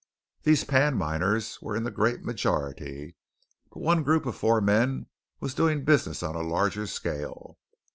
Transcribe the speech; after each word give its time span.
These 0.41 0.63
pan 0.63 0.95
miners 0.97 1.61
were 1.61 1.75
in 1.75 1.83
the 1.83 1.91
great 1.91 2.23
majority. 2.23 3.17
But 3.69 3.81
one 3.83 4.01
group 4.01 4.25
of 4.25 4.35
four 4.35 4.59
men 4.59 5.05
was 5.39 5.53
doing 5.53 5.85
business 5.85 6.23
on 6.23 6.33
a 6.33 6.41
larger 6.41 6.87
scale. 6.87 7.59